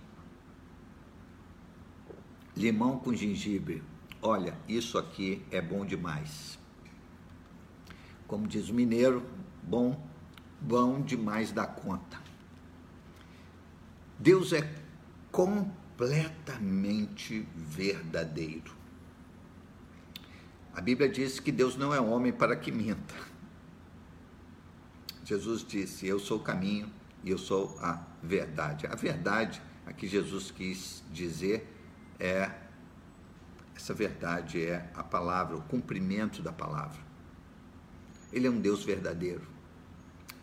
[2.56, 3.82] Limão com gengibre.
[4.20, 6.58] Olha, isso aqui é bom demais.
[8.26, 9.24] Como diz o mineiro,
[9.62, 10.04] bom,
[10.60, 12.18] bom demais da conta.
[14.18, 14.68] Deus é
[15.30, 18.75] completamente verdadeiro.
[20.76, 23.14] A Bíblia diz que Deus não é homem para que minta.
[25.24, 26.92] Jesus disse: Eu sou o caminho
[27.24, 28.86] e eu sou a verdade.
[28.86, 31.66] A verdade, a que Jesus quis dizer,
[32.20, 32.50] é
[33.74, 37.00] essa verdade é a palavra, o cumprimento da palavra.
[38.30, 39.46] Ele é um Deus verdadeiro.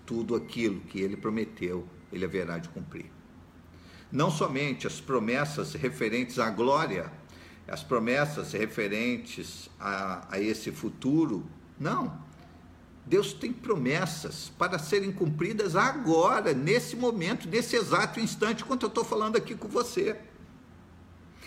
[0.04, 3.12] Tudo aquilo que ele prometeu, ele haverá de cumprir.
[4.12, 7.12] Não somente as promessas referentes à glória
[7.68, 11.46] as promessas referentes a, a esse futuro.
[11.80, 12.22] Não.
[13.06, 19.04] Deus tem promessas para serem cumpridas agora, nesse momento, nesse exato instante, quando eu estou
[19.04, 20.18] falando aqui com você.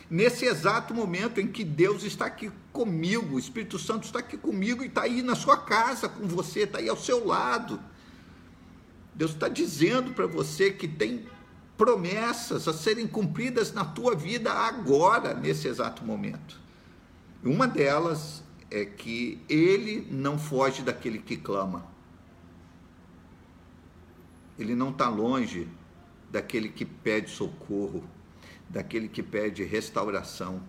[0.08, 4.84] Nesse exato momento em que Deus está aqui comigo, o Espírito Santo está aqui comigo
[4.84, 7.80] e está aí na sua casa com você, está aí ao seu lado.
[9.14, 11.26] Deus está dizendo para você que tem
[11.76, 16.60] promessas a serem cumpridas na tua vida agora, nesse exato momento.
[17.44, 21.86] Uma delas é que ele não foge daquele que clama.
[24.58, 25.68] Ele não está longe
[26.30, 28.02] daquele que pede socorro,
[28.68, 30.62] daquele que pede restauração.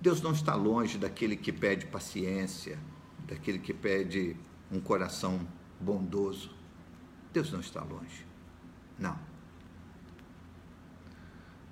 [0.00, 2.78] Deus não está longe daquele que pede paciência,
[3.26, 4.36] daquele que pede
[4.70, 5.40] um coração
[5.80, 6.50] bondoso.
[7.32, 8.26] Deus não está longe.
[8.98, 9.28] Não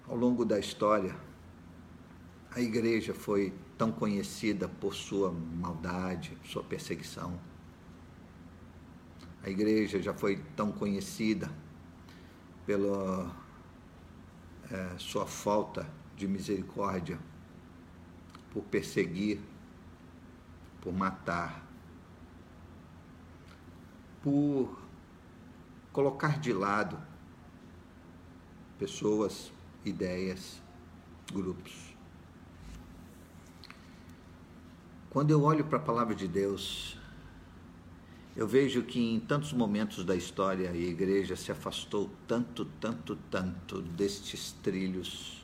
[0.08, 1.16] ao longo da história,
[2.50, 7.38] a igreja foi tão conhecida por sua maldade, sua perseguição.
[9.42, 11.50] A igreja já foi tão conhecida
[12.64, 13.34] pela
[14.70, 17.18] é, sua falta de misericórdia,
[18.50, 19.40] por perseguir,
[20.80, 21.64] por matar,
[24.22, 24.78] por
[25.92, 26.98] colocar de lado
[28.78, 29.52] pessoas
[29.88, 30.60] ideias,
[31.32, 31.94] grupos.
[35.08, 36.98] Quando eu olho para a palavra de Deus,
[38.36, 43.80] eu vejo que em tantos momentos da história a igreja se afastou tanto, tanto, tanto
[43.80, 45.42] destes trilhos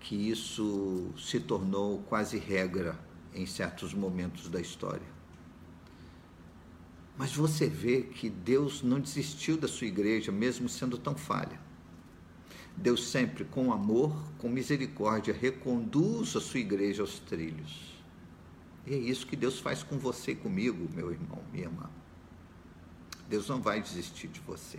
[0.00, 2.98] que isso se tornou quase regra
[3.34, 5.06] em certos momentos da história.
[7.18, 11.67] Mas você vê que Deus não desistiu da sua igreja, mesmo sendo tão falha.
[12.80, 17.98] Deus sempre, com amor, com misericórdia, reconduz a sua igreja aos trilhos.
[18.86, 21.90] E é isso que Deus faz com você e comigo, meu irmão, minha irmã.
[23.28, 24.78] Deus não vai desistir de você.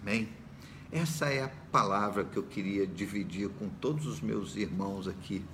[0.00, 0.28] Amém?
[0.92, 5.44] Essa é a palavra que eu queria dividir com todos os meus irmãos aqui.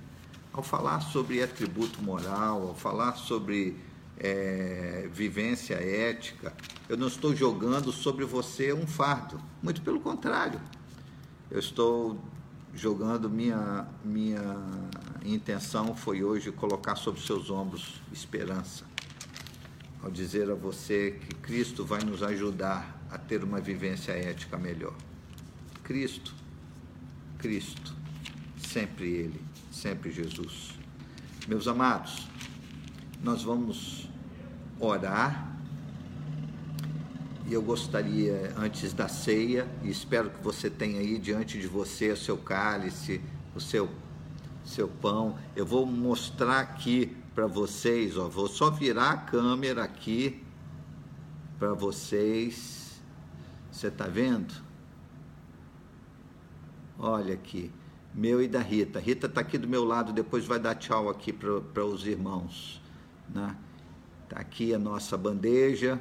[0.53, 3.79] Ao falar sobre atributo moral, ao falar sobre
[4.19, 6.55] é, vivência ética,
[6.87, 9.41] eu não estou jogando sobre você um fardo.
[9.63, 10.61] Muito pelo contrário
[11.53, 12.19] eu estou
[12.75, 14.57] jogando minha minha
[15.23, 18.87] intenção foi hoje colocar sobre seus ombros esperança
[20.03, 24.95] ao dizer a você que Cristo vai nos ajudar a ter uma vivência ética melhor.
[25.85, 26.35] Cristo,
[27.39, 27.95] Cristo,
[28.59, 30.73] sempre Ele, sempre Jesus.
[31.47, 32.27] Meus amados,
[33.23, 34.09] nós vamos
[34.81, 35.52] orar
[37.53, 42.11] e eu gostaria, antes da ceia, e espero que você tenha aí diante de você
[42.11, 43.21] o seu cálice,
[43.55, 43.91] o seu,
[44.65, 45.39] seu pão.
[45.55, 50.43] Eu vou mostrar aqui para vocês, ó, vou só virar a câmera aqui
[51.59, 52.99] para vocês.
[53.71, 54.55] Você está vendo?
[56.99, 57.71] Olha aqui.
[58.15, 58.99] meu e da Rita.
[58.99, 62.81] Rita está aqui do meu lado, depois vai dar tchau aqui para os irmãos.
[63.29, 63.55] Né?
[64.27, 66.01] Tá aqui a nossa bandeja,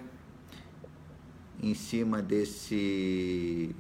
[1.62, 3.76] em cima desse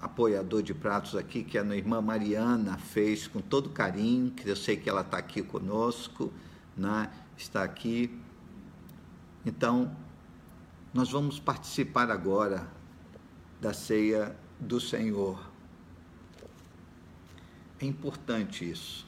[0.00, 4.76] apoiador de pratos aqui, que a irmã Mariana fez com todo carinho, que eu sei
[4.76, 6.32] que ela está aqui conosco,
[6.76, 7.10] né?
[7.36, 8.18] está aqui.
[9.44, 9.94] Então,
[10.92, 12.66] nós vamos participar agora
[13.60, 15.50] da ceia do Senhor.
[17.80, 19.06] É importante isso.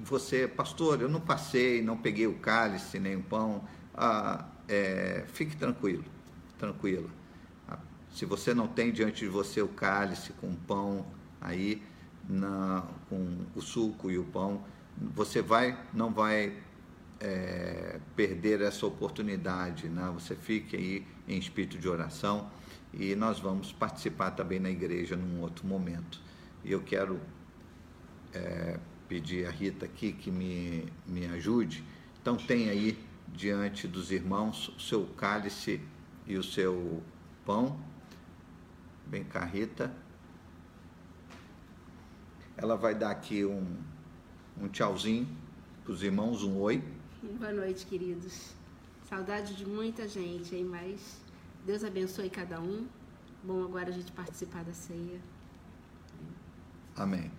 [0.00, 3.64] Você, pastor, eu não passei, não peguei o cálice nem o pão.
[3.94, 6.04] Ah, é, fique tranquilo,
[6.58, 7.08] tranquila.
[7.68, 7.78] Ah,
[8.12, 11.06] se você não tem diante de você o cálice com o pão
[11.40, 11.82] aí,
[12.28, 14.64] na, com o suco e o pão,
[14.96, 16.56] você vai, não vai
[17.20, 20.10] é, perder essa oportunidade, né?
[20.14, 22.50] Você fique aí em espírito de oração
[22.92, 26.20] e nós vamos participar também na igreja num outro momento.
[26.64, 27.20] E eu quero
[28.32, 28.78] é,
[29.08, 31.84] pedir a Rita aqui que me, me ajude.
[32.20, 32.98] Então, tem aí
[33.28, 35.80] diante dos irmãos o seu cálice
[36.26, 37.02] e o seu
[37.44, 37.78] pão.
[39.06, 39.94] Vem cá, Rita.
[42.56, 43.76] Ela vai dar aqui um,
[44.60, 45.28] um tchauzinho
[45.84, 46.82] para os irmãos, um oi.
[47.38, 48.54] Boa noite, queridos.
[49.08, 50.64] Saudade de muita gente, hein?
[50.64, 51.20] Mas
[51.64, 52.86] Deus abençoe cada um.
[53.44, 55.20] Bom agora a gente participar da ceia.
[56.96, 57.30] Amém.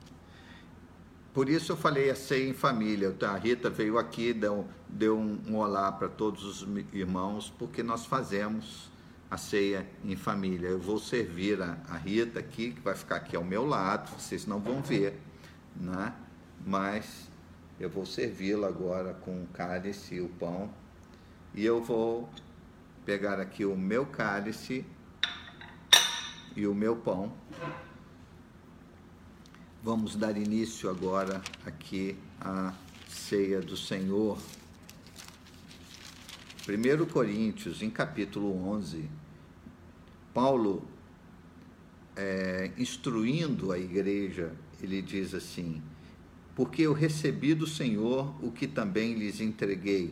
[1.37, 3.15] Por isso eu falei a ceia em família.
[3.21, 8.07] A Rita veio aqui, deu, deu um, um olá para todos os irmãos, porque nós
[8.07, 8.89] fazemos
[9.29, 10.69] a ceia em família.
[10.69, 14.47] Eu vou servir a, a Rita aqui, que vai ficar aqui ao meu lado, vocês
[14.47, 15.21] não vão ver,
[15.75, 16.11] né?
[16.65, 17.29] mas
[17.79, 20.73] eu vou servi-la agora com o cálice e o pão.
[21.53, 22.27] E eu vou
[23.05, 24.83] pegar aqui o meu cálice
[26.55, 27.31] e o meu pão
[29.83, 32.73] Vamos dar início agora aqui à
[33.07, 34.37] ceia do Senhor.
[36.67, 39.07] 1 Coríntios, em capítulo 11,
[40.33, 40.83] Paulo,
[42.15, 44.51] é, instruindo a igreja,
[44.81, 45.81] ele diz assim:
[46.55, 50.11] Porque eu recebi do Senhor o que também lhes entreguei.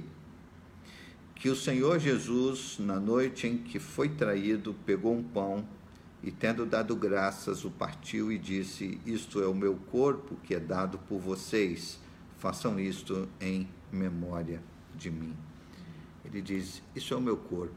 [1.33, 5.67] Que o Senhor Jesus, na noite em que foi traído, pegou um pão
[6.25, 10.59] e tendo dado graças, o partiu e disse: Isto é o meu corpo que é
[10.59, 11.99] dado por vocês,
[12.39, 14.59] façam isto em memória
[14.95, 15.35] de mim.
[16.25, 17.75] Ele diz: Isso é o meu corpo.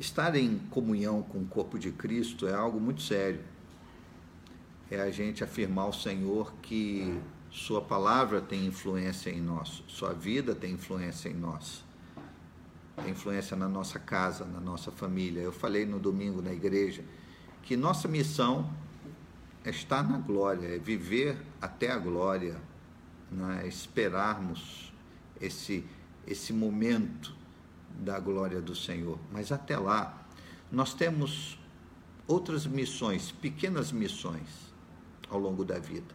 [0.00, 3.40] Estar em comunhão com o corpo de Cristo é algo muito sério.
[4.90, 7.20] É a gente afirmar ao Senhor que
[7.50, 11.85] Sua palavra tem influência em nós, Sua vida tem influência em nós
[12.96, 15.40] tem influência na nossa casa, na nossa família.
[15.40, 17.04] Eu falei no domingo na igreja
[17.62, 18.70] que nossa missão
[19.64, 22.56] é estar na glória, é viver até a glória,
[23.60, 23.66] é?
[23.66, 24.92] esperarmos
[25.40, 25.84] esse,
[26.26, 27.34] esse momento
[27.98, 29.18] da glória do Senhor.
[29.32, 30.26] Mas até lá,
[30.70, 31.58] nós temos
[32.26, 34.72] outras missões, pequenas missões
[35.28, 36.14] ao longo da vida.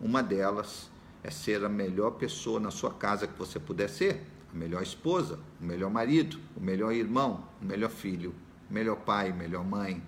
[0.00, 0.90] Uma delas
[1.22, 5.38] é ser a melhor pessoa na sua casa que você puder ser a melhor esposa,
[5.60, 8.34] o melhor marido, o melhor irmão, o melhor filho,
[8.68, 10.02] o melhor pai, melhor mãe,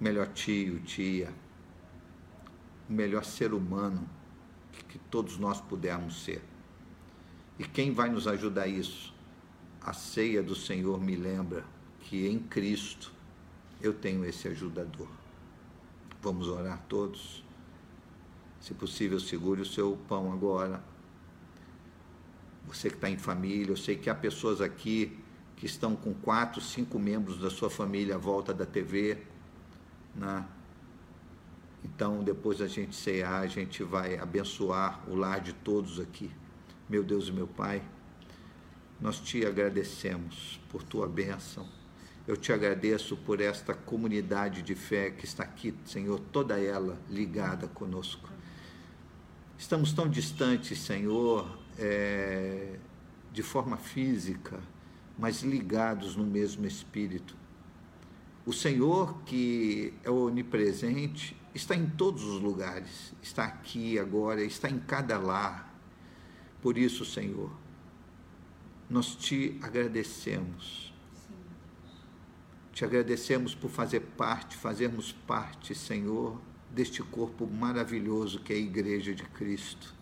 [0.00, 1.32] melhor tio, tia,
[2.88, 4.08] o melhor ser humano
[4.72, 6.42] que, que todos nós pudermos ser.
[7.58, 9.14] E quem vai nos ajudar a isso?
[9.80, 11.64] A ceia do Senhor me lembra
[12.00, 13.12] que em Cristo
[13.80, 15.08] eu tenho esse ajudador.
[16.20, 17.44] Vamos orar todos?
[18.60, 20.82] Se possível, segure o seu pão agora
[22.74, 25.18] você que está em família, eu sei que há pessoas aqui
[25.56, 29.18] que estão com quatro, cinco membros da sua família à volta da TV,
[30.14, 30.46] né?
[31.84, 36.30] Então, depois da gente cear, a gente vai abençoar o lar de todos aqui.
[36.88, 37.82] Meu Deus e meu Pai,
[39.00, 41.68] nós te agradecemos por tua bênção.
[42.26, 47.66] Eu te agradeço por esta comunidade de fé que está aqui, Senhor, toda ela ligada
[47.68, 48.28] conosco.
[49.56, 52.76] Estamos tão distantes, Senhor, é,
[53.32, 54.60] de forma física,
[55.18, 57.36] mas ligados no mesmo espírito.
[58.44, 64.78] O Senhor, que é onipresente, está em todos os lugares, está aqui agora, está em
[64.78, 65.72] cada lar.
[66.60, 67.50] Por isso, Senhor,
[68.88, 70.92] nós te agradecemos.
[72.72, 79.14] Te agradecemos por fazer parte, fazermos parte, Senhor, deste corpo maravilhoso que é a Igreja
[79.14, 79.97] de Cristo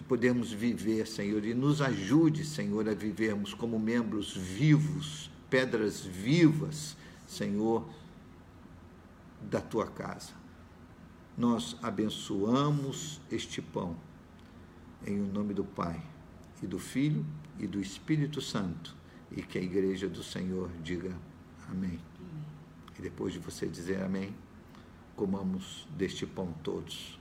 [0.00, 6.96] de podermos viver, Senhor, e nos ajude, Senhor, a vivermos como membros vivos, pedras vivas,
[7.26, 7.86] Senhor,
[9.42, 10.32] da tua casa.
[11.36, 13.94] Nós abençoamos este pão
[15.06, 16.02] em nome do Pai
[16.62, 17.24] e do Filho
[17.58, 18.96] e do Espírito Santo
[19.30, 21.14] e que a igreja do Senhor diga
[21.68, 22.00] amém.
[22.98, 24.34] E depois de você dizer amém,
[25.14, 27.19] comamos deste pão todos.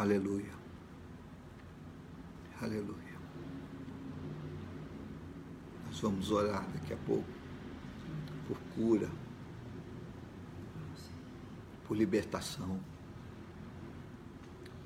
[0.00, 0.54] Aleluia.
[2.58, 3.18] Aleluia.
[5.84, 7.28] Nós vamos orar daqui a pouco
[8.48, 9.10] por cura,
[11.86, 12.80] por libertação,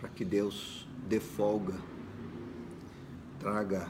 [0.01, 1.81] para que Deus dê folga,
[3.39, 3.89] traga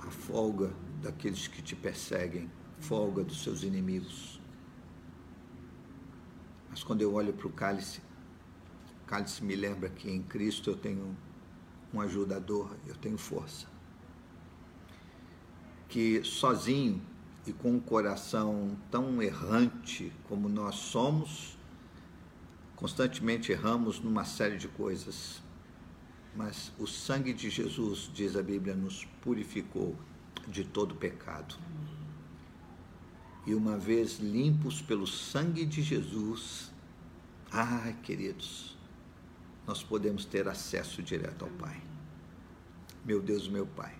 [0.00, 2.50] a folga daqueles que te perseguem,
[2.80, 4.40] folga dos seus inimigos.
[6.68, 8.00] Mas quando eu olho para o cálice,
[9.06, 11.16] cálice me lembra que em Cristo eu tenho
[11.92, 13.66] um ajudador, eu tenho força.
[15.88, 17.00] Que sozinho
[17.46, 21.56] e com um coração tão errante como nós somos,
[22.74, 25.42] constantemente erramos numa série de coisas.
[26.34, 29.96] Mas o sangue de Jesus, diz a Bíblia, nos purificou
[30.48, 31.56] de todo pecado.
[33.46, 36.72] E uma vez limpos pelo sangue de Jesus,
[37.52, 38.73] ai, queridos,
[39.66, 41.80] nós podemos ter acesso direto ao Pai.
[43.04, 43.94] Meu Deus, meu Pai,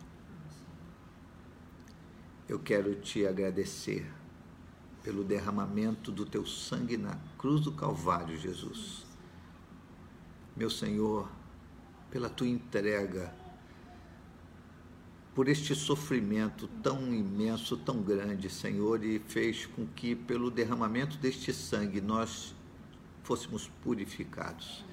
[2.49, 4.11] eu quero te agradecer
[5.03, 9.05] pelo derramamento do teu sangue na cruz do Calvário, Jesus.
[10.57, 11.31] Meu Senhor,
[12.11, 13.35] pela tua entrega,
[15.35, 21.53] por este sofrimento tão imenso, tão grande, Senhor, e fez com que, pelo derramamento deste
[21.53, 22.55] sangue, nós
[23.25, 24.85] fôssemos purificados.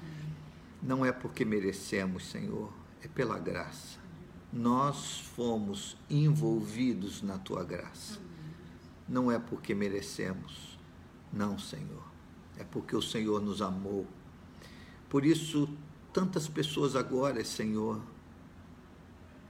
[0.82, 2.72] Não é porque merecemos, Senhor,
[3.02, 4.00] é pela graça.
[4.52, 8.18] Nós fomos envolvidos na tua graça.
[9.08, 10.78] Não é porque merecemos,
[11.32, 12.02] não, Senhor.
[12.58, 14.06] É porque o Senhor nos amou.
[15.08, 15.68] Por isso,
[16.12, 18.02] tantas pessoas agora, Senhor,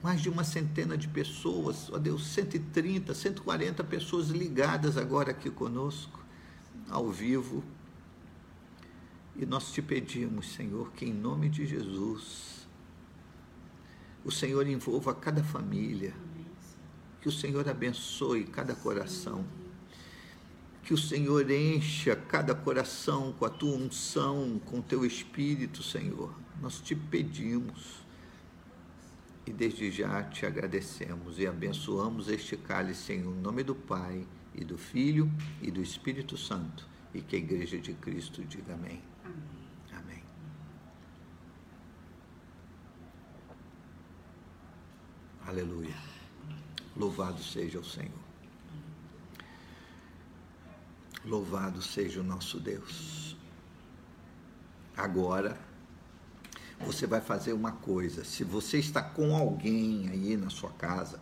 [0.03, 6.21] mais de uma centena de pessoas, ó Deus, 130, 140 pessoas ligadas agora aqui conosco,
[6.91, 7.65] ao vivo,
[9.37, 12.67] e nós te pedimos, Senhor, que em nome de Jesus,
[14.25, 16.15] o Senhor envolva cada família,
[17.21, 19.45] que o Senhor abençoe cada coração,
[20.83, 26.35] que o Senhor encha cada coração com a tua unção, com o teu espírito, Senhor.
[26.61, 28.03] Nós te pedimos
[29.47, 34.77] e desde já te agradecemos e abençoamos este cálice em nome do Pai e do
[34.77, 35.31] Filho
[35.61, 39.12] e do Espírito Santo e que a igreja de Cristo diga amém.
[45.53, 45.95] Aleluia.
[46.97, 48.11] Louvado seja o Senhor.
[51.23, 53.37] Louvado seja o nosso Deus.
[54.97, 55.61] Agora,
[56.81, 58.25] você vai fazer uma coisa.
[58.25, 61.21] Se você está com alguém aí na sua casa,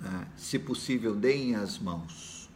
[0.00, 2.50] né, se possível, deem as mãos.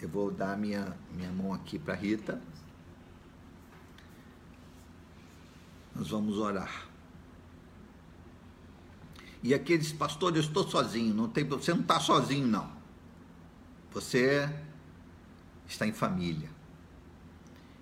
[0.00, 2.40] Eu vou dar minha, minha mão aqui para Rita.
[5.96, 6.86] Nós vamos orar.
[9.42, 12.70] E aqueles pastores, eu estou sozinho, não tem, você não está sozinho, não.
[13.92, 14.48] Você
[15.66, 16.50] está em família.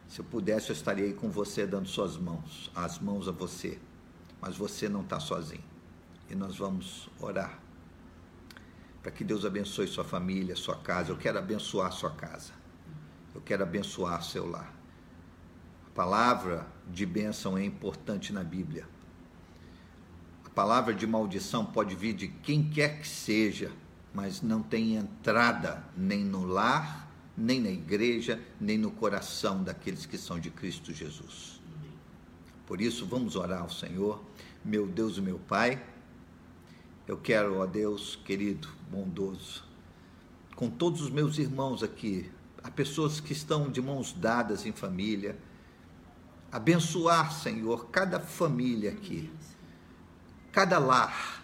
[0.08, 3.78] Se eu pudesse, eu estaria aí com você, dando suas mãos, as mãos a você.
[4.40, 5.64] Mas você não está sozinho.
[6.30, 7.58] E nós vamos orar
[9.02, 11.10] para que Deus abençoe sua família, sua casa.
[11.10, 12.52] Eu quero abençoar sua casa.
[13.34, 14.72] Eu quero abençoar seu lar.
[15.86, 18.86] A palavra de bênção é importante na Bíblia
[20.54, 23.72] palavra de maldição pode vir de quem quer que seja,
[24.14, 30.16] mas não tem entrada nem no lar, nem na igreja, nem no coração daqueles que
[30.16, 31.60] são de Cristo Jesus.
[32.66, 34.22] Por isso, vamos orar ao Senhor,
[34.64, 35.84] meu Deus e meu Pai.
[37.06, 39.64] Eu quero, ó Deus querido, bondoso,
[40.54, 42.30] com todos os meus irmãos aqui,
[42.62, 45.36] há pessoas que estão de mãos dadas em família,
[46.56, 49.30] abençoar, Senhor, cada família aqui
[50.54, 51.42] cada lar,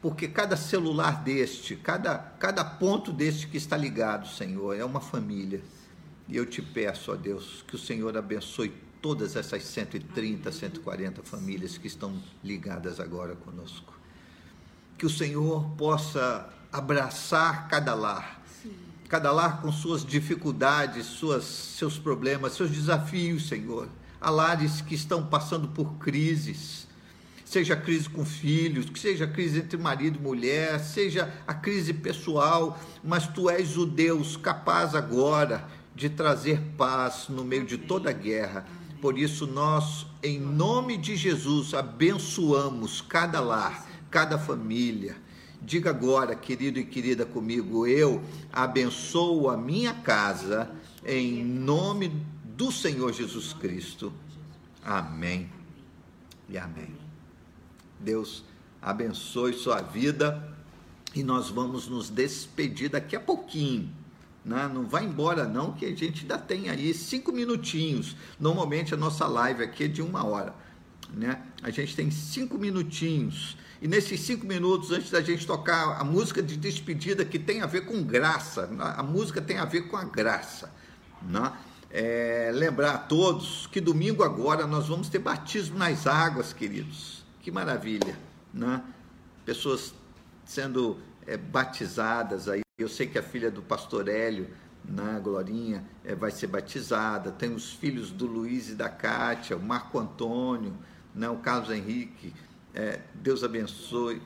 [0.00, 5.60] porque cada celular deste, cada, cada ponto deste que está ligado, Senhor, é uma família.
[6.28, 8.72] E eu te peço, ó Deus, que o Senhor abençoe
[9.02, 13.98] todas essas 130, 140 famílias que estão ligadas agora conosco.
[14.96, 18.42] Que o Senhor possa abraçar cada lar.
[19.08, 23.88] cada lar com suas dificuldades, suas, seus problemas, seus desafios, Senhor.
[24.30, 26.86] Lares que estão passando por crises,
[27.44, 32.78] seja crise com filhos, que seja crise entre marido e mulher, seja a crise pessoal,
[33.02, 38.12] mas tu és o Deus capaz agora de trazer paz no meio de toda a
[38.12, 38.66] guerra.
[39.00, 45.16] Por isso, nós, em nome de Jesus, abençoamos cada lar, cada família
[45.66, 48.22] Diga agora, querido e querida comigo, eu
[48.52, 50.70] abençoo a minha casa
[51.04, 52.24] em nome
[52.56, 54.12] do Senhor Jesus Cristo.
[54.84, 55.50] Amém.
[56.48, 56.96] E amém.
[58.00, 58.44] Deus
[58.80, 60.56] abençoe sua vida
[61.14, 63.92] e nós vamos nos despedir daqui a pouquinho.
[64.44, 64.70] Né?
[64.72, 68.16] Não vai embora não, que a gente ainda tem aí cinco minutinhos.
[68.38, 70.54] Normalmente a nossa live aqui é de uma hora.
[71.12, 71.42] Né?
[71.62, 76.42] A gente tem cinco minutinhos e nesses cinco minutos, antes da gente tocar a música
[76.42, 80.04] de despedida, que tem a ver com graça, a música tem a ver com a
[80.04, 80.72] graça.
[81.22, 81.52] Né?
[81.98, 87.24] É, lembrar a todos que domingo agora nós vamos ter batismo nas águas, queridos.
[87.40, 88.18] Que maravilha,
[88.52, 88.84] né?
[89.46, 89.94] Pessoas
[90.44, 92.60] sendo é, batizadas aí.
[92.76, 94.46] Eu sei que a filha do pastor Hélio,
[94.84, 97.32] né, Glorinha, é, vai ser batizada.
[97.32, 100.76] Tem os filhos do Luiz e da Kátia, o Marco Antônio,
[101.14, 102.34] né, o Carlos Henrique,
[102.74, 104.20] é, Deus abençoe.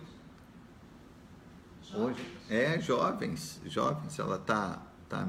[1.94, 5.28] Hoje, é, jovens, jovens, ela tá, tá,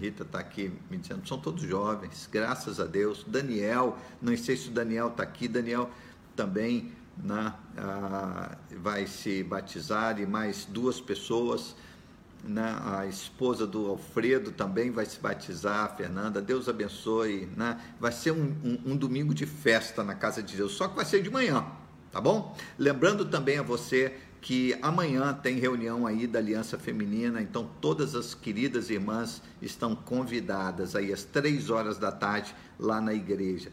[0.00, 3.24] Rita está aqui me dizendo, são todos jovens, graças a Deus.
[3.28, 5.90] Daniel, não sei se o Daniel está aqui, Daniel
[6.34, 11.76] também né, ah, vai se batizar e mais duas pessoas.
[12.42, 17.48] Né, a esposa do Alfredo também vai se batizar, a Fernanda, Deus abençoe.
[17.54, 20.96] Né, vai ser um, um, um domingo de festa na casa de Deus, só que
[20.96, 21.66] vai ser de manhã
[22.10, 22.56] tá bom?
[22.78, 28.34] Lembrando também a você que amanhã tem reunião aí da Aliança Feminina, então todas as
[28.34, 33.66] queridas irmãs estão convidadas aí às três horas da tarde lá na igreja.